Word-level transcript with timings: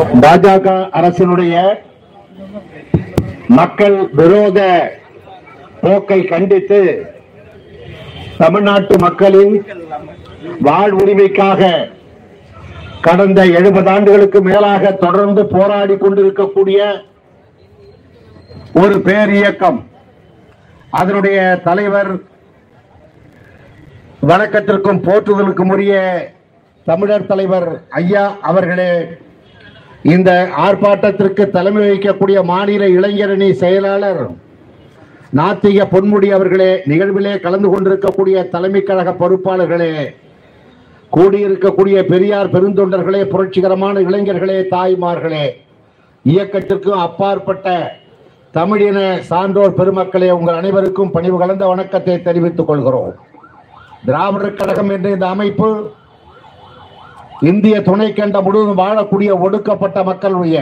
பாஜக 0.00 0.68
அரசினுடைய 0.92 1.54
மக்கள் 3.48 4.08
விரோத 4.12 4.60
போக்கை 5.80 6.24
கண்டித்து 6.24 7.08
தமிழ்நாட்டு 8.38 8.98
மக்களின் 8.98 9.54
வாழ்வுரிமைக்காக 10.60 11.88
கடந்த 13.00 13.44
எழுபது 13.44 13.90
ஆண்டுகளுக்கு 13.90 14.40
மேலாக 14.42 14.92
தொடர்ந்து 14.92 15.46
போராடி 15.46 15.96
கொண்டிருக்கக்கூடிய 15.96 17.06
ஒரு 18.72 19.00
பேர் 19.00 19.28
இயக்கம். 19.28 19.88
அதனுடைய 20.90 21.60
தலைவர் 21.64 22.10
வணக்கத்திற்கும் 24.22 25.02
போற்றுதலுக்கும் 25.04 25.68
உரிய 25.68 25.94
தமிழர் 26.84 27.26
தலைவர் 27.26 27.80
ஐயா 27.88 28.36
அவர்களே 28.40 29.08
இந்த 30.04 30.30
ஆர்ப்பாட்டத்திற்கு 30.56 31.50
தலைமை 31.50 31.82
வகிக்கக்கூடிய 31.82 32.44
மாநில 32.44 32.84
இளைஞரணி 32.88 33.50
செயலாளர் 33.52 34.22
நாத்திக 35.34 35.84
பொன்முடி 35.84 36.28
அவர்களே 36.32 36.82
நிகழ்விலே 36.86 37.40
கலந்து 37.40 37.68
கொண்டிருக்கக்கூடிய 37.68 38.48
தலைமை 38.48 38.82
கழக 38.82 39.10
பொறுப்பாளர்களே 39.12 39.92
கூடியிருக்கக்கூடிய 41.12 42.06
பெரியார் 42.06 42.48
பெருந்தொண்டர்களே 42.48 43.22
புரட்சிகரமான 43.24 44.00
இளைஞர்களே 44.00 44.58
தாய்மார்களே 44.70 45.46
இயக்கத்திற்கும் 46.24 47.02
அப்பாற்பட்ட 47.06 47.68
தமிழின 48.50 49.20
சான்றோர் 49.20 49.78
பெருமக்களே 49.78 50.30
உங்கள் 50.30 50.54
அனைவருக்கும் 50.54 51.10
பணிவு 51.10 51.38
கலந்த 51.38 51.66
வணக்கத்தை 51.66 52.22
தெரிவித்துக் 52.22 52.66
கொள்கிறோம். 52.66 53.12
திராவிடர் 54.04 54.54
கழகம் 54.54 54.90
என்ற 54.90 55.10
இந்த 55.10 55.28
அமைப்பு 55.28 55.92
இந்திய 57.40 57.76
துணைக்கண்டம் 57.80 58.44
முழுவதும் 58.46 58.80
வாழக்கூடிய 58.80 59.30
ஒடுக்கப்பட்ட 59.40 59.98
மக்களுடைய 60.02 60.56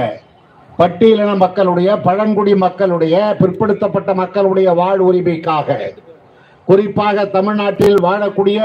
பட்டியலின 0.79 1.31
மக்களுடைய 1.37 1.89
பழங்குடி 1.99 2.53
மக்களுடைய 2.57 3.15
பிற்படுத்தப்பட்ட 3.39 4.11
மக்களுடைய 4.15 4.69
வாழ் 4.75 5.01
உரிமைக்காக 5.01 5.79
குறிப்பாக 6.69 7.25
தமிழ்நாட்டில் 7.29 7.99
வாழக்கூடிய 8.01 8.61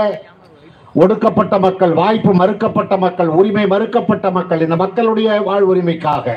ஒடுக்கப்பட்ட 0.95 1.55
மக்கள் 1.59 1.93
வாய்ப்பு 1.93 2.31
மறுக்கப்பட்ட 2.33 2.93
மக்கள் 2.97 3.29
உரிமை 3.33 3.63
மறுக்கப்பட்ட 3.67 4.27
மக்கள் 4.31 4.61
இந்த 4.61 4.75
மக்களுடைய 4.75 5.39
வாழ் 5.41 5.65
உரிமைக்காக 5.65 6.35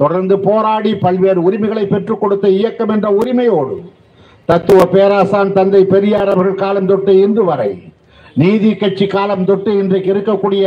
தொடர்ந்து 0.00 0.36
போராடி 0.38 0.92
பல்வேறு 0.96 1.40
உரிமைகளை 1.42 1.84
பெற்றுக் 1.86 2.20
கொடுத்த 2.20 2.46
இயக்கம் 2.50 2.92
என்ற 2.92 3.08
உரிமையோடு 3.12 3.76
தத்துவ 4.48 4.82
பேராசான் 4.92 5.52
தந்தை 5.52 5.82
பெரியார் 5.86 6.32
அவர்கள் 6.34 6.62
காலம் 6.62 6.86
தொட்டு 6.86 7.14
இன்று 7.20 7.44
வரை 7.44 7.70
நீதி 8.36 8.74
கட்சி 8.74 9.06
காலம் 9.06 9.44
தொட்டு 9.44 9.70
இன்றைக்கு 9.78 10.12
இருக்கக்கூடிய 10.14 10.64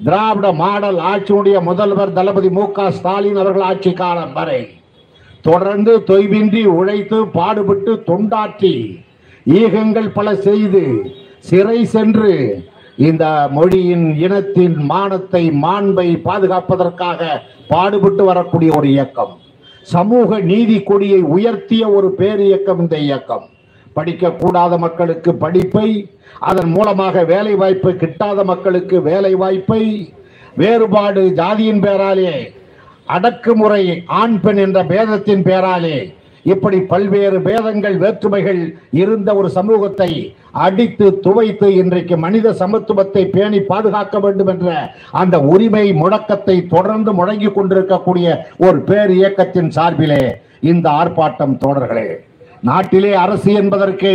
திராவிட 0.00 0.52
மாடல் 0.52 0.98
ஆட்சியுடைய 0.98 1.62
முதல்வர் 1.62 2.12
தளபதி 2.12 2.50
மு 2.50 2.72
க 2.72 2.90
ஸ்டாலின் 2.90 3.36
அவர்கள் 3.36 3.62
ஆட்சி 3.62 3.92
காலம் 3.92 4.32
வரை 4.32 4.60
தொடர்ந்து 5.42 6.04
தொய்வின்றி 6.04 6.64
உழைத்து 6.64 7.26
பாடுபட்டு 7.26 8.02
தொண்டாற்றி 8.08 8.74
ஈகங்கள் 9.60 10.08
பல 10.08 10.34
செய்து 10.34 10.82
சிறை 11.38 11.84
சென்று 11.84 12.64
இந்த 12.96 13.48
மொழியின் 13.52 14.16
இனத்தின் 14.16 14.76
மானத்தை 14.86 15.50
மாண்பை 15.50 16.08
பாதுகாப்பதற்காக 16.24 17.20
பாடுபட்டு 17.68 18.24
வரக்கூடிய 18.24 18.72
ஒரு 18.76 18.88
இயக்கம். 18.88 19.38
சமூக 19.86 20.40
நீதி 20.40 20.82
கொடியை 20.82 21.22
உயர்த்திய 21.22 21.92
ஒரு 21.92 22.14
பேரியக்கம் 22.18 22.78
இந்த 22.78 22.98
இயக்கம். 22.98 23.46
படிக்கக்கூடாத 23.96 24.74
மக்களுக்கு 24.78 25.30
படிப்பை 25.36 25.88
அதன் 26.40 26.70
மூலமாக 26.70 27.24
வேலை 27.24 27.54
வாய்ப்பு 27.54 27.90
கிட்டாத 27.94 28.44
மக்களுக்கு 28.44 28.96
வேலை 29.02 29.32
வாய்ப்பை 29.34 29.82
வேறுபாடு 30.56 31.22
ஜாதியின் 31.36 31.82
பேராலே 31.84 32.32
அடக்குமுறை 33.08 33.84
ஆண் 34.18 34.38
பெண் 34.40 34.56
என்ற 34.56 34.80
பேதத்தின் 34.84 35.44
பேராலே 35.46 35.98
இப்படி 36.46 36.78
பல்வேறு 36.82 37.38
பேதங்கள் 37.40 37.96
வேற்றுமைகள் 37.96 38.60
இருந்த 38.92 39.30
ஒரு 39.34 39.48
சமூகத்தை 39.50 40.10
அடித்து 40.58 41.06
துவைத்து 41.20 41.68
இன்றைக்கு 41.74 42.16
மனித 42.16 42.52
சமத்துவத்தை 42.52 43.24
பேணி 43.26 43.60
பாதுகாக்க 43.62 44.18
வேண்டும் 44.18 44.46
என்ற 44.46 44.70
அந்த 45.12 45.38
உரிமை 45.48 45.84
முழக்கத்தை 45.92 46.56
தொடர்ந்து 46.66 47.12
முழங்கிக் 47.12 47.54
கொண்டிருக்கக்கூடிய 47.54 48.38
ஒரு 48.58 48.80
பேர் 48.82 49.12
இயக்கத்தின் 49.12 49.70
சார்பிலே 49.70 50.22
இந்த 50.62 50.86
ஆர்ப்பாட்டம் 50.92 51.60
தொடர்களே 51.60 52.08
நாட்டிலே 52.68 53.12
அரசு 53.24 53.50
என்பதற்கு 53.60 54.10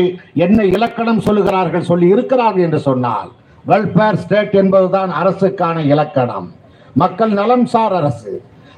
என்ன 0.45 0.59
இலக்கணம் 0.75 1.22
சொல்லுகிறார்கள் 1.28 1.89
சொல்லி 1.89 2.07
இருக்கிறார்கள் 2.16 2.66
என்று 2.67 2.79
சொன்னால் 2.88 3.29
வெல்ஃபேர் 3.66 4.19
ஸ்டேட் 4.23 4.56
என்பதுதான் 4.61 5.11
அரசுக்கான 5.22 5.78
இலக்கணம். 5.94 6.47
மக்கள் 6.95 7.33
நலம் 7.39 7.66
சார் 7.66 7.95
அரசு. 8.00 8.33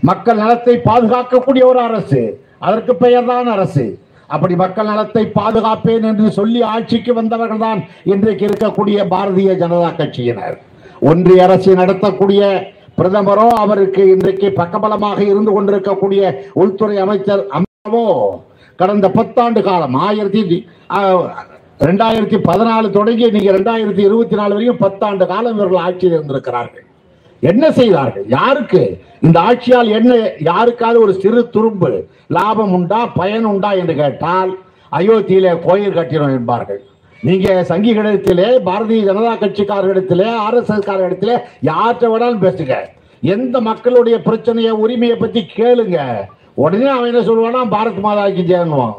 மக்கள் 0.09 0.39
நலத்தை 0.43 0.75
பாதுகாக்கக்கூடிய 0.89 1.63
ஒரு 1.71 1.81
அரசு. 1.89 2.21
அதற்கு 2.59 2.93
பெயர்தான் 3.03 3.49
அரசு. 3.55 3.85
அப்படி 4.29 4.55
மக்கள் 4.63 4.89
நலத்தை 4.91 5.23
பாதுகாப்பேன் 5.39 6.07
என்று 6.11 6.29
சொல்லி 6.31 6.61
ஆட்சிக்கு 6.75 7.11
வந்தவர்கள் 7.13 7.63
தான் 7.65 7.81
இன்றைக்கு 8.13 8.43
இருக்கக்கூடிய 8.49 8.97
பாரதிய 9.13 9.51
ஜனதா 9.61 9.91
கட்சியினர். 9.99 10.57
ஒன்றிய 11.01 11.43
அரசு 11.47 11.71
நடத்தக்கூடிய 11.81 12.41
பிரதமரோ 12.99 13.47
அவருக்கு 13.63 14.03
இன்றைக்கு 14.15 14.47
பக்கபலமாக 14.59 15.19
இருந்து 15.31 15.51
கொண்டிருக்கக்கூடிய 15.53 16.21
உள்துறை 16.53 16.95
அமைச்சர் 16.97 17.43
அம்மாவோ 17.57 18.05
கடந்த 18.81 19.07
பத்தாண்டு 19.17 19.61
காலம் 19.67 19.95
ஆயிரத்தி 20.07 20.41
ரெண்டாயிரத்தி 21.87 22.37
பதினாலு 22.49 22.87
தொடங்கி 22.97 23.23
இன்னைக்கு 23.29 23.55
ரெண்டாயிரத்தி 23.57 24.03
இருபத்தி 24.09 24.35
நாலு 24.39 24.53
வரைக்கும் 24.55 24.83
பத்தாண்டு 24.83 25.25
காலம் 25.31 25.55
இவர்கள் 25.57 25.83
ஆட்சியில் 25.87 26.15
இருந்திருக்கிறார்கள். 26.17 26.85
என்ன 27.49 27.65
செய்தார்கள்? 27.79 28.25
யாருக்கு? 28.37 28.81
இந்த 29.27 29.37
ஆட்சியால் 29.49 29.89
என்ன 29.97 30.13
யாருக்காவது 30.49 30.99
ஒரு 31.05 31.13
சிறு 31.23 31.41
துரும்பு 31.55 31.91
லாபம் 32.37 32.73
உண்டா 32.77 33.01
பயன் 33.19 33.47
உண்டா 33.51 33.71
என்று 33.81 33.95
கேட்டால் 34.01 34.51
அயோத்தியிலே 34.99 35.53
கோயில் 35.65 35.97
கட்டினோம் 35.97 36.37
என்பார்கள். 36.39 36.81
நீங்க 37.27 37.49
சங்கிகளிடத்திலே 37.69 38.49
பாரதிய 38.69 39.05
ஜனதா 39.09 39.33
கட்சிக்காரர்களிடத்திலே 39.43 40.29
ஆர்எஸ்எஸ் 40.45 40.87
காரர்களிடத்திலே 40.89 41.37
யார்கிட்ட 41.71 42.11
வேணாலும் 42.13 42.45
பேசுங்க. 42.47 42.75
எந்த 43.35 43.61
மக்களுடைய 43.69 44.17
பிரச்சனையை 44.27 44.73
உரிமையை 44.85 45.15
பத்தி 45.23 45.41
கேளுங்க. 45.59 45.99
உடனே 46.63 46.87
அவன் 46.87 47.09
என்ன 47.13 47.21
சொல்லுவானா 47.29 47.61
பாரத் 47.73 48.05
மாதாக்கு 48.05 48.43
ஜெயன்னுவான் 48.49 48.95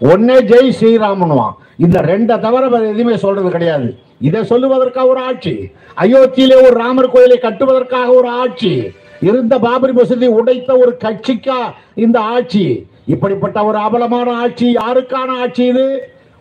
ஒன்னே 0.00 0.36
ஜெய் 0.50 0.76
ஸ்ரீராமனுவான். 0.78 1.54
இந்த 1.84 1.98
ரெண்டை 2.00 2.36
தவிர 2.38 2.68
வேற 2.68 2.84
எதுவுமே 2.88 3.16
சொல்றது 3.16 3.50
கிடையாது. 3.50 3.88
இதை 4.20 4.40
சொல்லுவதற்காக 4.40 5.06
ஒரு 5.06 5.20
ஆட்சி. 5.20 5.54
அயோத்தியிலே 5.96 6.56
ஒரு 6.64 6.74
ராமர் 6.82 7.10
கோயிலை 7.10 7.38
கட்டுவதற்காக 7.42 8.08
ஒரு 8.14 8.28
ஆட்சி. 8.28 8.72
இருந்த 9.20 9.58
பாபரி 9.58 9.92
மசூதி 9.92 10.28
உடைத்த 10.40 10.70
ஒரு 10.78 10.92
கட்சிக்கா 11.04 11.58
இந்த 11.94 12.20
ஆட்சி. 12.20 12.64
இப்படிப்பட்ட 13.06 13.64
ஒரு 13.64 13.78
அபலமான 13.78 14.28
ஆட்சி 14.42 14.66
யாருக்கான 14.74 15.28
ஆட்சி 15.40 15.64
இது? 15.64 15.86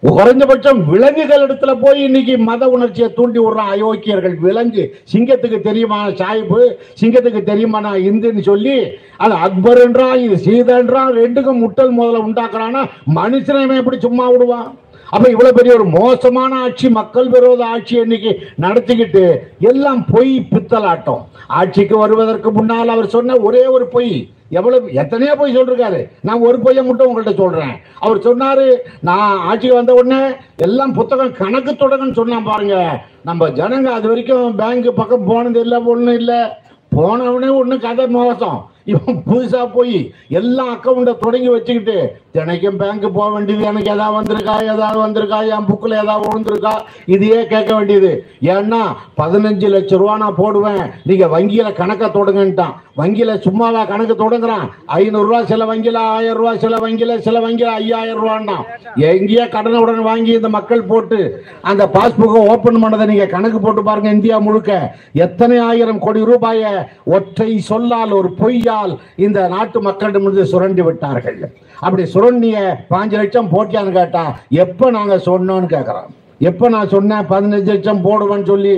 குறைஞ்சபட்சம் 0.04 0.90
விலங்குகள் 0.90 1.44
இடத்துல 1.48 1.80
போய் 1.80 2.04
இன்னைக்கு 2.04 2.38
மத 2.38 2.70
உணர்ச்சியை 2.70 3.14
தூண்டி 3.14 3.40
விடுறான் 3.40 3.72
அயோக்கியர்கள் 3.72 4.36
விலங்கு. 4.36 4.96
சிங்கத்துக்கு 5.14 5.60
தெரியுமா 5.60 6.10
சாய்ப்பு? 6.10 6.60
சிங்கத்துக்கு 7.02 7.44
தெரியுமா 7.44 7.80
நான் 7.80 8.00
இந்துன்னு 8.00 8.40
சொல்லி 8.40 8.76
அது 9.18 9.34
அக்பர் 9.34 9.78
என்றான் 9.78 10.20
இது 10.20 10.36
சீதன்றான் 10.36 11.12
ரெண்டுக்கும் 11.14 11.62
முட்டல் 11.64 11.96
முதல்ல 12.00 12.26
உண்டாக்குறான்னா 12.28 12.84
மனுஷனை 13.16 13.78
எப்படி 13.78 14.00
சும்மா 14.00 14.30
விடுவான்? 14.30 14.78
அப்ப 15.14 15.26
இவ்வளவு 15.34 15.58
பெரிய 15.58 15.74
ஒரு 15.78 15.86
மோசமான 15.98 16.52
ஆட்சி 16.66 16.88
மக்கள் 16.98 17.28
விரோத 17.34 17.62
ஆட்சி 17.74 17.96
இன்னைக்கு 18.06 18.32
நடத்திக்கிட்டு 18.64 19.24
எல்லாம் 19.70 20.02
பொய் 20.14 20.34
பித்தலாட்டம். 20.54 21.22
ஆட்சிக்கு 21.60 21.96
வருவதற்கு 22.04 22.52
முன்னால் 22.58 22.94
அவர் 22.96 23.14
சொன்ன 23.16 23.38
ஒரே 23.48 23.64
ஒரு 23.76 23.88
பொய். 23.96 24.12
எவ்வளவு 24.58 24.94
எத்தனையோ 25.02 25.34
பொய் 25.40 25.56
சொல்றாரு 25.58 26.02
நான் 26.28 26.46
ஒரு 26.50 26.58
பொய்யை 26.66 26.84
மட்டும் 26.86 27.08
உங்கள்கிட்ட 27.10 27.34
சொல்றேன். 27.42 27.74
அவர் 28.04 28.20
சொன்னாரு 28.28 28.68
நான் 29.10 29.42
ஆட்சிக்கு 29.50 29.80
வந்த 29.80 29.94
உடனே 30.00 30.22
எல்லாம் 30.68 30.96
புத்தகம் 31.00 31.36
கணக்கு 31.42 31.74
தொடங்கன்னு 31.74 32.20
சொன்னா 32.22 32.40
பாருங்க. 32.52 32.78
நம்ம 33.30 33.50
ஜனங்க 33.60 33.92
அது 33.98 34.08
வரைக்கும் 34.14 34.56
பேங்க் 34.62 34.90
பக்கம் 35.02 35.28
போனது 35.32 35.62
இல்லை 35.66 35.80
ஒன்றும் 35.94 36.18
இல்லை. 36.22 36.42
போனவனே 36.98 37.50
ஒண்ணு 37.60 37.76
கதை 37.86 38.06
மோசம். 38.18 38.60
இவன் 38.92 39.18
புதுசா 39.30 39.62
போய் 39.74 39.98
எல்லா 40.40 40.66
அக்கௌண்ட்டை 40.74 41.14
தொடங்கி 41.24 41.50
வச்சுக்கிட்டு 41.54 41.96
தினைக்கும் 42.38 42.80
பேங்க் 42.80 43.06
போக 43.18 43.28
வேண்டியது 43.34 43.64
எனக்கு 43.72 43.92
ஏதாவது 43.96 44.16
வந்திருக்கா? 44.18 44.56
ஏதாவது 44.74 45.00
வந்திருக்கா? 45.06 45.40
என் 45.56 45.68
புக்கில் 45.70 46.00
ஏதாவது 46.04 46.26
விழுந்திருக்கா? 46.26 46.74
இதையே 47.16 47.40
கேட்க 47.54 47.72
வேண்டியது. 47.76 48.12
ஏன்னா 48.56 48.82
பதினஞ்சு 49.22 49.68
லட்சம் 49.76 50.02
ரூபா 50.02 50.18
நான் 50.24 50.40
போடுவேன். 50.42 50.84
நீங்கள் 51.10 51.32
வங்கியில் 51.36 51.78
கணக்கை 51.80 52.10
தொடங்கன்ட்டான். 52.18 52.76
வங்கியில் 53.00 53.42
சும்மாவா 53.46 53.82
கணக்கு 53.86 54.16
தொடங்குறான். 54.24 54.68
ஐநூறுரூவா 55.00 55.40
சில 55.52 55.66
வங்கியில் 55.72 56.00
ஆயிரம் 56.04 56.38
ரூபா 56.40 56.54
சில 56.66 56.76
வங்கியில் 56.84 57.22
சில 57.28 57.40
வங்கியில் 57.46 57.74
ஐயாயிரம் 57.80 58.22
ரூபான்னா 58.24 58.58
எங்கேயே 59.12 59.48
கடனை 59.56 59.80
உடனே 59.82 60.04
வாங்கி 60.10 60.32
இந்த 60.40 60.50
மக்கள் 60.58 60.88
போட்டு 60.92 61.20
அந்த 61.62 61.84
பாஸ்புக்கை 61.96 62.42
ஓப்பன் 62.54 62.82
பண்ணதை 62.84 63.06
நீங்கள் 63.12 63.34
கணக்கு 63.36 63.60
போட்டு 63.60 63.84
பாருங்கள் 63.84 64.16
இந்தியா 64.18 64.38
முழுக்க. 64.48 64.72
எத்தனை 65.26 65.58
ஆயிரம் 65.70 66.04
கோடி 66.06 66.24
ரூபாயை 66.32 66.74
ஒற்றை 67.18 67.50
சொல்லால் 67.70 68.18
ஒரு 68.20 68.32
பொய்யால் 68.42 68.96
இந்த 69.16 69.48
நாட்டு 69.56 69.82
மக்களிடமிருந்து 69.90 70.52
சுரண்டி 70.54 70.82
விட்டார்கள். 70.82 71.40
அப்படி 71.80 72.04
சுர 72.14 72.26
சுரண்டிய 72.28 72.60
பாஞ்சு 72.90 73.16
லட்சம் 73.20 73.52
போட்டியான்னு 73.52 73.92
கேட்டா 73.98 74.24
எப்ப 74.64 74.90
நாங்க 74.96 75.16
சொன்னோம்னு 75.26 75.68
கேக்குறோம் 75.74 76.08
எப்ப 76.50 76.70
நான் 76.70 76.92
சொன்னேன் 76.94 77.28
பதினஞ்சு 77.30 77.70
லட்சம் 77.74 78.02
போடுவேன்னு 78.08 78.48
சொல்லி 78.50 78.74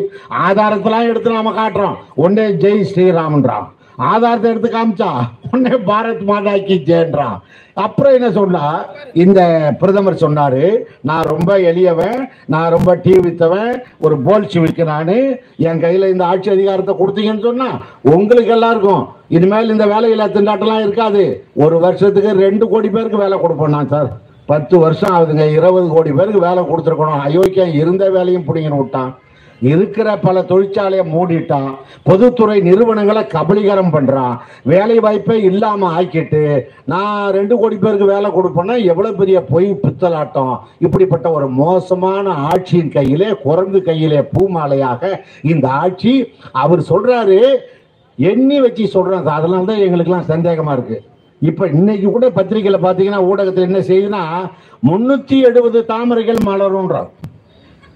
ஆதாரத்தெல்லாம் 0.48 1.08
எடுத்து 1.10 1.30
நாம 1.32 1.54
காட்டுறோம். 1.60 1.96
ஒன்னே 2.26 2.46
ஜெய் 2.64 2.86
ஸ்ரீராமன்றான். 2.92 3.66
ஆதாரத்தை 4.10 4.50
எடுத்து 4.52 4.70
காமிச்சா 4.74 5.12
உடனே 5.48 5.78
பாரத் 5.90 6.28
மாதாக்கி 6.30 6.66
கி 6.68 6.76
ஜெயன்றான் 6.90 7.38
அப்புறம் 7.84 8.16
என்ன 8.18 8.28
சொன்னா 8.38 8.64
இந்த 9.24 9.42
பிரதமர் 9.82 10.24
சொன்னாரு 10.24 10.64
நான் 11.10 11.30
ரொம்ப 11.32 11.52
எளியவன் 11.72 12.18
நான் 12.54 12.74
ரொம்ப 12.76 12.96
டீ 13.06 13.14
வித்தவன் 13.26 13.72
ஒரு 14.06 14.16
போல்ஷிவிக்கு 14.26 14.84
நானு 14.92 15.18
என் 15.68 15.84
கையில 15.84 16.10
இந்த 16.14 16.26
ஆட்சி 16.32 16.50
அதிகாரத்தை 16.56 16.96
கொடுத்தீங்கன்னு 17.02 17.48
சொன்னா 17.50 17.70
உங்களுக்கு 18.16 18.54
எல்லாருக்கும் 18.58 19.04
இனிமேல் 19.38 19.74
இந்த 19.76 19.86
வேலையில்லா 19.94 20.28
திண்டாட்டம்லாம் 20.36 20.84
இருக்காது. 20.86 21.24
ஒரு 21.64 21.80
வருஷத்துக்கு 21.86 22.32
ரெண்டு 22.46 22.68
கோடி 22.74 22.90
பேருக்கு 22.90 23.24
வேலை 23.24 23.38
கொடுப்போம் 23.40 23.76
நான் 23.78 23.92
சார். 23.94 24.10
பத்து 24.52 24.76
வருஷம் 24.84 25.14
ஆகுதுங்க 25.16 25.46
இருபது 25.58 25.88
கோடி 25.96 26.12
பேருக்கு 26.12 26.48
வேலை 26.48 26.62
கொடுத்துருக்கணும். 26.70 27.24
அயோக்கியம் 27.26 27.76
இருந்த 27.82 28.04
வேலையும் 28.16 28.46
பிடிங்கன்னு 28.48 28.82
விட்டான். 28.82 29.12
இருக்கிற 29.62 30.08
பல 30.18 30.42
தொழிற்சாலையை 30.50 31.06
மூடிட்டான். 31.14 31.72
பொதுத்துறை 32.10 32.58
நிறுவனங்களை 32.68 33.24
கபலீகரம் 33.34 33.94
பண்றான். 33.96 34.36
வேலை 34.72 34.98
வாய்ப்பே 35.00 35.38
இல்லாம 35.50 35.90
ஆக்கிட்டு 36.02 36.44
நான் 36.94 37.32
ரெண்டு 37.38 37.58
கோடி 37.58 37.76
பேருக்கு 37.76 38.08
வேலை 38.14 38.30
கொடுப்பேன்னா 38.38 38.76
எவ்வளவு 38.92 39.20
பெரிய 39.22 39.40
பொய் 39.52 39.70
பித்தலாட்டம்? 39.84 40.56
இப்படிப்பட்ட 40.86 41.32
ஒரு 41.32 41.50
மோசமான 41.62 42.34
ஆட்சியின் 42.52 42.94
கையிலே 42.98 43.30
குரங்கு 43.44 43.82
கையிலே 43.82 44.22
பூமாலையாக 44.34 45.12
இந்த 45.42 45.68
ஆட்சி 45.84 46.14
அவர் 46.52 46.84
சொல்றாரு. 46.92 47.40
எண்ணி 48.18 48.60
வச்சு 48.60 48.86
சொல்றாங்க 48.94 49.30
அதனால 49.40 49.66
தான் 49.66 49.84
எங்களுக்கெல்லாம் 49.86 50.32
சந்தேகமா 50.34 50.72
இருக்கு. 50.78 50.98
இப்ப 51.42 51.68
இன்னைக்கு 51.68 52.08
கூட 52.12 52.28
பத்திரிகையில 52.30 52.78
பாத்தீங்கன்னா 52.86 53.22
ஊடகத்தில் 53.30 53.68
என்ன 53.68 53.82
செய்யுதுன்னா 53.90 54.24
முன்னூத்தி 54.88 55.38
எழுபது 55.50 55.80
தாமரைகள் 55.92 56.40
மலரும்ன்றான் 56.48 57.10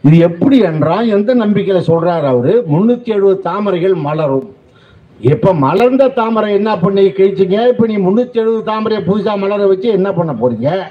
இது 0.04 0.18
எப்படி 0.18 0.58
என்றால் 0.58 1.08
எந்த 1.08 1.36
நம்பிக்கையில 1.36 1.80
சொல்றாரு 1.88 2.24
அவரு? 2.24 2.66
முன்னூத்தி 2.72 3.06
எழுபது 3.06 3.40
தாமரைகள் 3.40 3.94
மலரும். 3.94 4.56
இப்ப 5.20 5.54
மலர்ந்த 5.54 6.08
தாமரை 6.08 6.54
என்ன 6.54 6.78
பண்ணி 6.78 7.08
கழிச்சிங்க? 7.08 7.68
இப்ப 7.68 7.86
நீ 7.86 7.98
முன்னூத்தி 7.98 8.34
எழுபது 8.34 8.64
தாமரையை 8.64 9.08
புதுசா 9.08 9.38
மலர 9.38 9.68
வச்சு 9.68 9.90
என்ன 9.90 10.14
பண்ண 10.14 10.34
போறீங்க? 10.34 10.82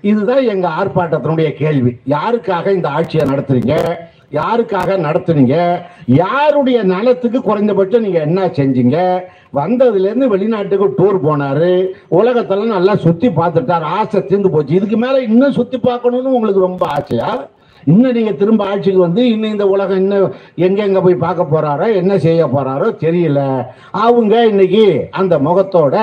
இதுதான் 0.00 0.46
எங்க 0.46 0.68
ஆர்ப்பாட்டத்தினுடைய 0.68 1.52
கேள்வி. 1.52 1.96
யாருக்காக 2.08 2.72
இந்த 2.72 2.88
ஆட்சியை 2.88 3.26
நடத்துறீங்க? 3.26 3.94
யாருக்காக 4.32 4.96
நடத்துனீங்க? 4.98 5.78
யாருடைய 6.06 6.82
நலத்துக்கு 6.82 7.42
குறைந்தபட்சம் 7.42 8.02
நீங்க 8.02 8.20
என்ன 8.20 8.46
செஞ்சீங்க? 8.46 9.20
வந்ததுல 9.54 10.04
இருந்து 10.04 10.28
வெளிநாட்டுக்கு 10.28 10.86
டூர் 10.88 11.26
போனாரு. 11.26 11.86
உலகத்தெல்லாம் 12.10 12.76
நல்லா 12.76 12.96
சுத்தி 12.96 13.28
பார்த்துட்டார். 13.28 13.88
ஆசை 13.96 14.24
தீர்ந்து 14.24 14.50
போச்சு. 14.50 14.74
இதுக்கு 14.74 14.96
மேல 14.96 15.20
இன்னும் 15.20 15.52
சுத்தி 15.52 15.78
பார்க்கணும்னு 15.78 16.34
உங்களுக்கு 16.34 16.60
ரொம்ப 16.60 16.86
ஆசையா? 16.86 17.48
இன்னும் 17.84 18.12
நீங்க 18.12 18.32
திரும்ப 18.32 18.64
ஆட்சிக்கு 18.64 18.98
வந்து 18.98 19.28
இன்னும் 19.28 19.50
இந்த 19.50 19.66
உலகம் 19.66 19.96
இன்னும் 19.96 20.32
எங்கெங்க 20.56 21.02
போய் 21.02 21.14
பார்க்க 21.14 21.52
போறாரோ 21.52 21.94
என்ன 21.94 22.18
செய்ய 22.18 22.46
போறாரோ 22.46 22.96
தெரியல. 23.00 23.66
அவங்க 23.90 24.46
இன்னைக்கு 24.46 25.08
அந்த 25.10 25.38
முகத்தோட 25.38 25.96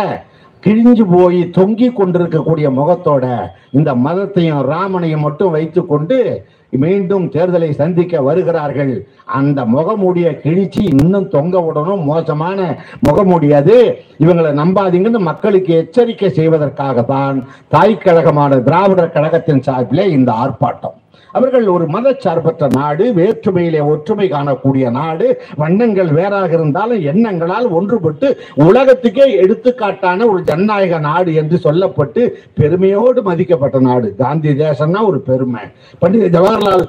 கிழிஞ்சு 0.66 1.04
போய் 1.12 1.50
தொங்கி 1.58 1.94
கொண்டிருக்கக்கூடிய 1.94 2.70
முகத்தோட 2.70 3.50
இந்த 3.72 3.96
மதத்தையும் 3.96 4.62
ராமனையும் 4.62 5.20
மட்டும் 5.20 5.50
வைத்துக்கொண்டு 5.50 6.46
மீண்டும் 6.71 7.25
தேர்தலை 7.31 7.69
சந்திக்க 7.69 8.21
வருகிறார்கள். 8.21 9.07
அந்த 9.25 9.66
முகமூடிய 9.66 10.30
கிழிச்சு 10.44 10.81
இன்னும் 10.94 11.27
தொங்க 11.30 11.57
விடணும். 11.60 12.04
மோசமான 12.04 12.77
முகமூடி 13.00 13.54
அது 13.54 13.77
இவங்களை 14.19 14.54
நம்பாதீங்கன்னு 14.62 15.21
மக்களுக்கு 15.31 15.74
எச்சரிக்கை 15.74 16.30
செய்வதற்காக 16.30 17.01
தான் 17.01 17.48
தாய் 17.68 18.01
கழகமான 18.06 18.62
திராவிடர் 18.69 19.16
கழகத்தின் 19.18 19.66
சார்பிலே 19.68 20.10
இந்த 20.10 20.31
ஆர்ப்பாட்டம். 20.31 20.98
அவர்கள் 21.33 21.66
ஒரு 21.68 21.86
மதச்சார்பற்ற 21.86 22.68
நாடு 22.75 23.13
வேற்றுமையிலே 23.18 23.81
ஒற்றுமை 23.92 24.27
காணக்கூடிய 24.30 24.86
நாடு. 24.92 25.42
வண்ணங்கள் 25.57 26.07
வேறாக 26.07 26.51
இருந்தாலும் 26.54 27.01
எண்ணங்களால் 27.12 27.68
ஒன்றுபட்டு 27.77 28.27
உலகத்துக்கே 28.68 29.25
எடுத்துக்காட்டான 29.44 30.27
ஒரு 30.31 30.42
ஜனநாயக 30.44 31.00
நாடு 31.00 31.33
என்று 31.33 31.60
சொல்லப்பட்டு 31.63 32.24
பெருமையோடு 32.54 33.22
மதிக்கப்பட்ட 33.22 33.80
நாடு. 33.80 34.15
காந்தி 34.15 34.50
தேசம்னா 34.50 35.01
ஒரு 35.06 35.19
பெருமை. 35.19 35.63
பண்டித 36.00 36.30
ஜவஹர்லால் 36.60 36.86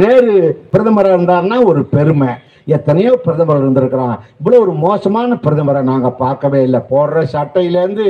நேரு 0.00 0.34
பிரதமராக 0.72 1.16
இருந்தார்னா 1.16 1.56
ஒரு 1.70 1.80
பெருமை. 1.94 2.30
எத்தனையோ 2.76 3.12
பிரதமர் 3.24 3.60
இருந்திருக்கிறான். 3.62 4.16
இவ்வளவு 4.38 4.62
ஒரு 4.64 4.72
மோசமான 4.84 5.36
பிரதமரை 5.44 5.82
நாங்க 5.90 6.08
பார்க்கவே 6.22 6.60
இல்லை. 6.66 6.80
போடுற 6.92 7.18
சட்டையிலேருந்து 7.34 8.06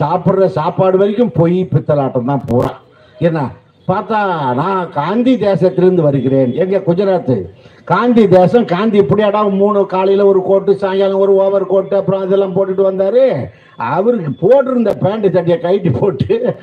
சாப்பிட்ற 0.00 0.46
சாப்பாடு 0.58 0.96
வரைக்கும் 1.02 1.34
பொய் 1.40 1.58
பித்தலாட்டம் 1.72 2.30
தான் 2.32 2.46
போறான் 2.52 2.78
என்ன 3.28 3.40
பார்த்தா 3.88 4.18
நான் 4.54 4.90
காந்தி 4.90 5.36
தேசத்திலிருந்து 5.36 6.02
வருகிறேன். 6.02 6.52
எங்க 6.54 6.78
குஜராத் 6.78 7.36
காந்தி 7.84 8.28
தேசம் 8.28 8.64
காந்தி 8.64 9.00
இப்படியாடா 9.00 9.40
மூணு 9.52 9.86
காலையில 9.86 10.26
ஒரு 10.26 10.42
கோட்டு 10.42 10.76
சாயங்காலம் 10.76 11.18
ஒரு 11.18 11.32
ஓவர் 11.34 11.66
கோட்டு 11.66 11.96
அப்புறம் 11.96 12.20
அதெல்லாம் 12.20 12.54
போட்டுட்டு 12.56 12.84
வந்தாரு. 12.90 13.24
அவருக்கு 13.76 14.30
போட்டிருந்த 14.42 14.90
பேண்ட் 15.04 15.26
சட்டையை 15.32 15.58
கைட்டி 15.60 15.90
போட்டு 15.90 16.56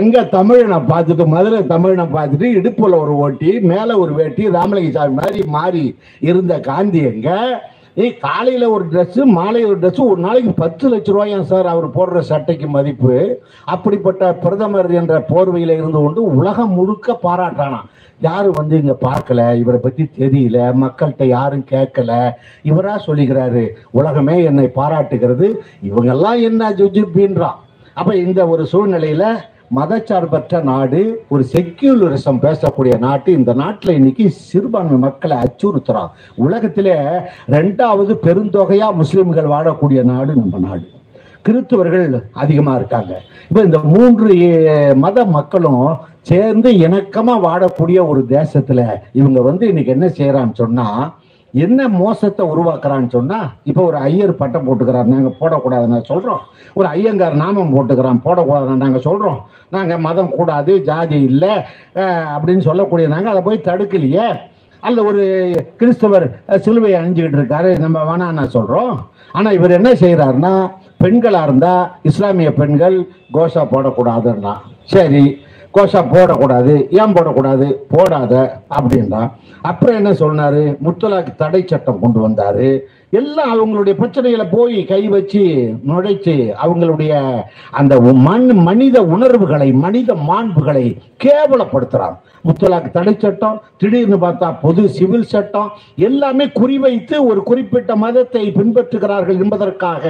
எங்கே 0.00 0.20
தமிழனை 0.36 0.78
பார்த்துட்டு 0.92 1.26
மதுரை 1.26 1.60
தமிழனை 1.74 2.06
பார்த்துட்டு 2.16 2.48
இடுப்புல 2.58 2.98
ஒரு 3.00 3.14
ஓட்டி 3.16 3.60
மேல 3.60 3.98
ஒரு 3.98 4.14
வேட்டி 4.14 4.50
ராமலிங்க 4.50 4.90
சாமி 4.90 5.14
மாதிரி 5.14 5.42
மாறி 5.46 5.84
இருந்த 6.20 6.60
காந்தி 6.60 6.98
எங்க? 6.98 7.28
ஏய் 8.02 8.18
காலையில் 8.18 8.64
ஒரு 8.64 8.84
ட்ரெஸ்ஸு 8.92 9.22
மாலை 9.36 9.64
ஒரு 9.64 9.78
ட்ரெஸ்ஸு 9.78 10.02
ஒரு 10.10 10.20
நாளைக்கு 10.20 10.52
பத்து 10.52 10.84
லட்ச 10.90 11.08
ரூபாயா 11.14 11.38
சார் 11.40 11.66
அவர் 11.66 11.86
போடுற 11.96 12.18
சட்டைக்கு 12.18 12.66
மதிப்பு? 12.68 13.14
அப்படிப்பட்ட 13.64 14.34
பிரதமர் 14.34 14.90
என்ற 14.90 15.14
போர்வையில் 15.28 15.72
இருந்து 15.78 16.00
கொண்டு 16.00 16.22
உலகம் 16.36 16.70
முழுக்க 16.70 17.18
பாராட்டானாம் 17.22 17.88
யாரும் 18.20 18.56
வந்து 18.56 18.76
இங்கே 18.80 18.96
பார்க்கல? 19.08 19.40
இவரை 19.58 19.80
பற்றி 19.80 20.04
தெரியல. 20.18 20.58
மக்கள்கிட்ட 20.82 21.24
யாரும் 21.24 21.66
கேட்கல. 21.70 22.12
இவராக 22.62 23.04
சொல்லிக்கிறாரு 23.06 23.64
உலகமே 23.90 24.44
என்னை 24.44 24.70
பாராட்டுகிறது. 24.74 25.48
இவங்கெல்லாம் 25.90 26.40
என்ன 26.40 26.70
ஜுஜிபின்றான் 26.72 27.60
அப்போ 27.94 28.16
இந்த 28.16 28.40
ஒரு 28.48 28.66
சூழ்நிலையில் 28.66 29.28
மதச்சார்பற்ற 29.76 30.60
நாடு 30.62 31.00
ஒரு 31.28 31.42
செக்யூலரிசம் 31.52 32.38
பேசக்கூடிய 32.44 32.98
நாட்டு 32.98 33.30
இந்த 33.38 33.52
நாட்டில் 33.52 33.96
இன்னைக்கு 33.96 34.24
சிறுபான்மை 34.30 34.98
மக்களை 34.98 35.36
அச்சுறுத்துறான். 35.44 36.12
உலகத்திலே 36.44 36.94
ரெண்டாவது 37.56 38.14
பெருந்தொகையா 38.26 38.88
முஸ்லிம்கள் 39.00 39.50
வாழக்கூடிய 39.54 40.02
நாடு 40.12 40.34
நம்ம 40.36 40.58
நாடு. 40.68 40.86
கிறிஸ்துவர்கள் 41.46 42.06
அதிகமா 42.42 42.72
இருக்காங்க. 42.74 43.12
இப்ப 43.48 43.60
இந்த 43.68 43.78
மூன்று 43.92 44.32
மத 45.04 45.24
மக்களும் 45.36 45.84
சேர்ந்து 46.30 46.70
இணக்கமா 46.86 47.34
வாழக்கூடிய 47.48 47.98
ஒரு 48.10 48.24
தேசத்துல 48.28 48.80
இவங்க 49.20 49.40
வந்து 49.50 49.68
இன்னைக்கு 49.68 49.94
என்ன 49.96 50.06
செய்யறான்னு 50.18 50.60
சொன்னா 50.64 50.86
என்ன 51.52 51.88
மோசத்தை 51.88 52.46
உருவாக்குறான்னு 52.52 53.08
சொன்னா 53.16 53.38
இப்ப 53.64 53.80
ஒரு 53.82 53.96
ஐயர் 53.96 54.32
பட்டம் 54.40 54.66
போட்டுக்கிறார் 54.68 55.12
நாங்க 55.14 55.30
போடக்கூடாதுன்னு 55.40 56.00
சொல்றோம். 56.10 56.42
ஒரு 56.74 56.88
ஐயங்கார் 56.88 57.40
நாமம் 57.42 57.72
போட்டுக்கிறான் 57.76 58.22
போடக்கூடாதுன்னு 58.26 58.84
நாங்க 58.84 59.00
சொல்றோம். 59.08 59.40
நாங்க 59.70 59.98
மதம் 59.98 60.34
கூடாது 60.36 60.74
ஜாதி 60.82 61.20
இல்லை 61.30 61.54
அப்படின்னு 62.34 62.66
சொல்லக்கூடிய 62.68 63.08
நாங்க 63.14 63.30
அதை 63.30 63.42
போய் 63.42 63.66
தடுக்கலையே. 63.70 64.28
அல்ல 64.82 65.04
ஒரு 65.10 65.22
கிறிஸ்தவர் 65.78 66.26
சிலுவையை 66.64 66.96
அணிஞ்சுக்கிட்டு 66.98 67.40
இருக்காரு 67.40 67.70
நம்ம 67.84 67.98
வேணான்னு 68.10 68.44
சொல்றோம். 68.56 68.92
ஆனா 69.32 69.48
இவர் 69.50 69.76
என்ன 69.78 69.90
செய்யறாருன்னா 70.02 70.52
பெண்களா 71.04 71.42
இருந்தா 71.42 71.72
இஸ்லாமிய 72.02 72.52
பெண்கள் 72.60 72.96
கோஷா 73.34 73.62
போடக்கூடாதுன்னா 73.72 74.54
சரி 74.94 75.24
கோஷா 75.74 76.00
போடக்கூடாது 76.12 76.74
ஏன் 77.00 77.14
போடக்கூடாது? 77.16 77.66
போடாத 77.94 78.34
அப்படின்னா 78.76 79.22
அப்புறம் 79.70 79.98
என்ன 80.00 80.10
சொன்னாரு? 80.22 80.62
முத்தலாக்கு 80.86 81.32
தடை 81.36 81.60
சட்டம் 81.66 82.00
கொண்டு 82.02 82.18
வந்தாரு. 82.26 82.68
எல்லாம் 83.18 83.50
அவங்களுடைய 83.54 83.94
பிரச்சனைகளை 83.98 84.46
போய் 84.50 84.78
கை 84.84 85.00
வச்சு 85.08 85.42
நுழைச்சு 85.88 86.34
அவங்களுடைய 86.64 87.12
அந்த 87.80 87.94
மண் 88.26 88.48
மனித 88.68 88.96
உணர்வுகளை 89.14 89.68
மனித 89.84 90.14
மாண்புகளை 90.30 90.84
கேவலப்படுத்துறான். 91.24 92.16
முத்தலாக்கு 92.48 92.90
தடை 92.96 93.14
சட்டம் 93.22 93.56
திடீர்னு 93.80 94.18
பார்த்தா 94.24 94.48
பொது 94.64 94.82
சிவில் 94.96 95.30
சட்டம் 95.32 95.70
எல்லாமே 96.08 96.44
குறிவைத்து 96.60 97.16
ஒரு 97.30 97.40
குறிப்பிட்ட 97.42 97.96
மதத்தை 98.04 98.44
பின்பற்றுகிறார்கள் 98.58 99.40
என்பதற்காக 99.44 100.04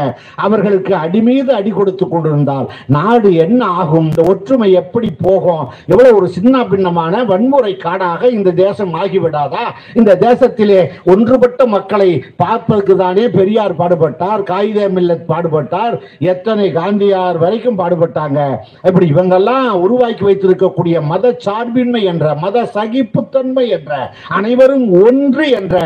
அவர்களுக்கு 0.46 0.94
அடிமீது 1.04 1.52
அடி 1.58 1.70
கொடுத்து 1.70 2.06
கொண்டிருந்தால் 2.08 2.68
நாடு 2.96 3.30
என்ன 3.46 3.60
ஆகும்? 3.82 4.08
இந்த 4.10 4.24
ஒற்றுமை 4.32 4.70
எப்படி 4.82 5.10
போகும்? 5.22 5.46
எவ்வளவு 5.92 6.16
ஒரு 6.18 6.28
சின்ன 6.36 6.64
பின்னமான 6.64 7.24
வன்முறை 7.24 7.72
காடாக 7.76 8.30
இந்த 8.36 8.50
தேசம் 8.64 8.94
ஆகிவிடாதா? 9.02 9.64
இந்த 9.94 10.16
தேசத்திலே 10.26 10.80
ஒன்றுபட்ட 11.12 11.66
மக்களை 11.66 12.10
பார்ப்பதற்கு 12.36 12.96
தானே 12.96 13.24
பெரியார் 13.38 13.76
பாடுபட்டார் 13.80 14.42
காகித 14.42 14.88
மில்லத் 14.96 15.28
பாடுபட்டார் 15.32 15.94
எத்தனை 16.32 16.66
காந்தியார் 16.78 17.38
வரைக்கும் 17.44 17.78
பாடுபட்டாங்க. 17.82 18.40
இப்படி 18.88 19.06
இவங்கெல்லாம் 19.14 19.68
உருவாக்கி 19.84 20.24
வைத்திருக்கக்கூடிய 20.28 20.96
மத 21.12 21.34
சார்பின்மை 21.46 22.02
என்ற 22.12 22.34
மத 22.44 22.66
சகிப்புத்தன்மை 22.76 23.66
என்ற 23.78 23.92
அனைவரும் 24.38 24.86
ஒன்று 25.04 25.46
என்ற 25.60 25.76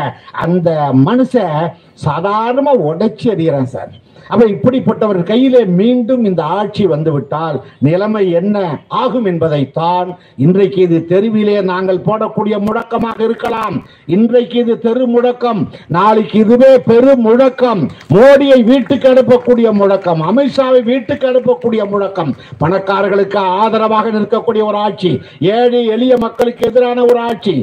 அந்த 0.45 0.69
மனுஷ 1.07 1.33
சாதாரணமா 2.05 2.73
உடைச்சி 2.89 3.27
அறிகிறேன் 3.33 3.71
சார். 3.75 3.91
அப்ப 4.27 4.45
இப்படிப்பட்டவர் 4.45 5.23
கையிலே 5.23 5.65
மீண்டும் 5.65 6.23
இந்த 6.25 6.43
ஆட்சி 6.43 6.85
வந்துவிட்டால் 6.87 7.61
நிலைமை 7.79 8.31
என்ன 8.31 8.57
ஆகும் 8.87 9.25
என்பதைத்தான் 9.25 10.17
இன்றைக்கு 10.37 10.81
இது 10.81 11.05
தெருவிலே 11.05 11.61
நாங்கள் 11.61 12.03
போடக்கூடிய 12.05 12.59
முழக்கமாக 12.67 13.23
இருக்கலாம். 13.23 13.75
இன்றைக்கு 14.05 14.59
இது 14.59 14.79
தெரு 14.79 15.05
முழக்கம். 15.07 15.61
நாளைக்கு 15.87 16.39
இதுவே 16.39 16.71
பெரு 16.91 17.15
முழக்கம். 17.15 17.81
மோடியை 18.13 18.59
வீட்டுக்கு 18.63 19.09
அனுப்பக்கூடிய 19.13 19.71
முழக்கம். 19.71 20.21
அமித்ஷாவை 20.29 20.83
வீட்டுக்கு 20.83 21.27
அனுப்பக்கூடிய 21.27 21.89
முழக்கம். 21.89 22.31
பணக்காரர்களுக்கு 22.63 23.37
ஆதரவாக 23.37 24.11
நிற்கக்கூடிய 24.11 24.63
ஒரு 24.69 24.77
ஆட்சி. 24.87 25.11
ஏழை 25.39 25.85
எளிய 25.85 26.17
மக்களுக்கு 26.17 26.67
எதிரான 26.67 27.03
ஒரு 27.03 27.19
ஆட்சி. 27.19 27.55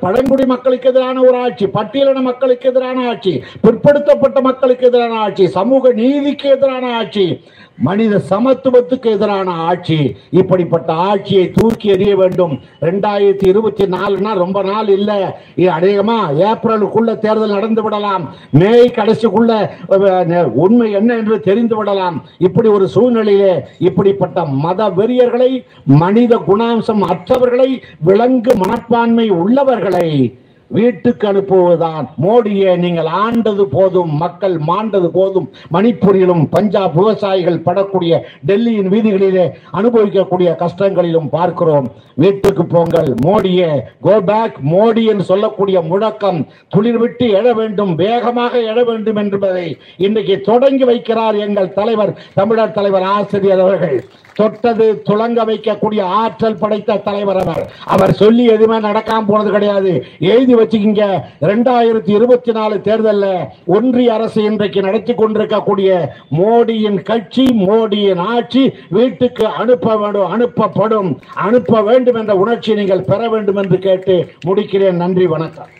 பழங்குடி 0.00 0.46
மக்களுக்கு 0.46 0.88
எதிரான 0.88 1.20
ஒரு 1.20 1.36
ஆட்சி. 1.36 1.66
பட்டியலின 1.66 2.20
மக்களுக்கு 2.30 2.68
எதிரான 2.68 3.08
ஆட்சி. 3.08 3.34
பிற்படுத்தப்பட்ட 3.62 4.40
மக்களுக்கு 4.40 4.86
எதிரான 4.86 5.18
ஆட்சி. 5.18 5.41
சமூக 5.48 5.92
நீதிக்கு 5.92 6.48
எதிரான 6.48 6.94
ஆட்சி 6.94 7.40
மனித 7.76 8.20
சமத்துவத்துக்கு 8.30 9.06
எதிரான 9.10 9.50
ஆட்சி. 9.50 10.16
இப்படிப்பட்ட 10.30 10.92
ஆட்சியை 10.92 11.50
தூக்கி 11.50 11.90
எறிய 11.90 12.14
வேண்டும். 12.14 12.58
ரெண்டாயிரத்தி 12.80 13.46
இருபத்தி 13.46 13.84
நாலுனா 13.84 14.32
ரொம்ப 14.34 14.62
நாள் 14.62 14.88
இல்லை. 14.88 15.16
அநேகமா 15.56 16.18
ஏப்ரலுக்குள்ள 16.48 17.18
தேர்தல் 17.18 17.54
நடந்து 17.56 17.82
விடலாம். 17.82 18.34
மே 18.50 18.88
கடைசிக்குள்ள 18.88 20.50
உண்மை 20.52 20.92
என்ன 20.92 21.16
என்று 21.16 21.40
தெரிந்து 21.40 21.76
விடலாம். 21.76 22.24
இப்படி 22.38 22.68
ஒரு 22.68 22.88
சூழ்நிலையிலே 22.94 23.60
இப்படிப்பட்ட 23.78 24.44
மத 24.44 24.88
வெறியர்களை 24.88 25.64
மனித 25.84 26.42
குணாம்சம் 26.48 27.02
அற்றவர்களை 27.12 27.82
விலங்கு 27.98 28.54
மனப்பான்மை 28.56 29.28
உள்ளவர்களை 29.30 30.36
வீட்டுக்கு 30.78 31.26
அனுப்புவதுதான். 31.32 32.04
மோடியை 32.24 32.72
நீங்கள் 32.84 33.10
ஆண்டது 33.24 33.64
போதும் 33.76 34.12
மக்கள் 34.24 34.56
மாண்டது 34.70 35.08
போதும். 35.18 35.48
மணிப்பூரிலும் 35.74 36.44
பஞ்சாப் 36.54 36.96
விவசாயிகள் 37.00 37.64
படக்கூடிய 37.66 38.20
டெல்லியின் 38.50 38.92
வீதிகளிலே 38.94 39.46
அனுபவிக்கக்கூடிய 39.80 40.50
கஷ்டங்களிலும் 40.62 41.28
பார்க்கிறோம். 41.36 41.88
வீட்டுக்கு 42.14 42.64
போங்கள் 42.74 43.10
மோடியே 43.26 43.70
கோ 44.06 44.14
பேக் 44.30 44.56
மோடி 44.72 45.04
என்று 45.12 45.24
சொல்லக்கூடிய 45.32 45.80
முழக்கம். 45.90 46.40
துளிர் 46.74 47.00
விட்டு 47.02 47.26
எழ 47.40 47.54
வேண்டும் 47.60 47.92
வேகமாக 48.04 48.58
எழ 48.72 48.78
வேண்டும் 48.90 49.20
என்பதை 49.22 49.66
இன்றைக்கு 50.06 50.36
தொடங்கி 50.50 50.84
வைக்கிறார் 50.84 51.38
எங்கள் 51.46 51.74
தலைவர் 51.78 52.12
தமிழர் 52.34 52.76
தலைவர் 52.78 53.06
ஆசிரியர் 53.16 53.62
அவர்கள். 53.66 53.98
தொட்டது 54.34 54.86
துளங்க 55.08 55.40
வைக்கக்கூடிய 55.50 56.02
ஆற்றல் 56.20 56.58
படைத்த 56.62 56.96
தலைவர் 57.08 57.40
அவர். 57.42 57.62
அவர் 57.84 58.12
சொல்லி 58.12 58.44
எதுவுமே 58.44 58.78
நடக்காம 58.88 59.26
போனது 59.26 59.50
கிடையாது. 59.50 59.92
எழுதி 60.18 60.54
வச்சுக்கிங்க. 60.54 61.06
ரெண்டாயிரத்தி 61.50 62.12
இருபத்தி 62.18 62.52
நாலு 62.52 62.80
தேர்தலில் 62.80 63.46
ஒன்றிய 63.66 64.14
அரசு 64.14 64.42
இன்றைக்கு 64.44 64.80
நடத்தி 64.80 65.14
கொண்டிருக்கக்கூடிய 65.14 66.14
மோடியின் 66.38 67.02
கட்சி 67.02 67.46
மோடியின் 67.66 68.22
ஆட்சி 68.34 68.64
வீட்டுக்கு 68.88 69.46
அனுப்ப 69.46 69.96
வேண்டும் 69.96 70.32
அனுப்பப்படும். 70.36 71.10
அனுப்ப 71.34 71.82
வேண்டும் 71.90 72.14
என்ற 72.14 72.34
உணர்ச்சி 72.34 72.74
நீங்கள் 72.74 73.06
பெற 73.12 73.28
வேண்டும் 73.28 73.56
என்று 73.56 73.78
கேட்டு 73.78 74.16
முடிக்கிறேன். 74.46 75.00
நன்றி 75.04 75.26
வணக்கம். 75.26 75.70